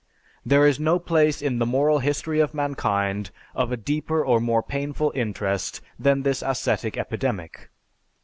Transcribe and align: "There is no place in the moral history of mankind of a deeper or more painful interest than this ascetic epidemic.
"There 0.43 0.65
is 0.65 0.79
no 0.79 0.97
place 0.97 1.43
in 1.43 1.59
the 1.59 1.65
moral 1.67 1.99
history 1.99 2.39
of 2.39 2.55
mankind 2.55 3.29
of 3.53 3.71
a 3.71 3.77
deeper 3.77 4.25
or 4.25 4.39
more 4.39 4.63
painful 4.63 5.11
interest 5.13 5.79
than 5.99 6.23
this 6.23 6.41
ascetic 6.41 6.97
epidemic. 6.97 7.69